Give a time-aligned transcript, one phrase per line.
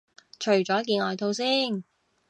[0.39, 1.83] 除咗件外套先